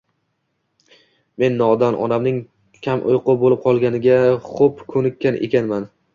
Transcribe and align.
Men 1.43 1.59
nodon, 1.59 1.97
onamning 2.05 2.39
kamuyqu 2.89 3.37
bo‘lib 3.45 3.63
qolganiga 3.67 4.19
xo‘p 4.49 4.85
ko‘nikkan 4.95 5.41
ekanman. 5.51 5.89